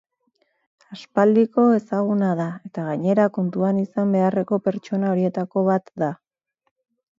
[0.95, 6.13] Aspaldiko ezaguna da, eta gainera kontuan izan beharreko pertsona horietako bat da.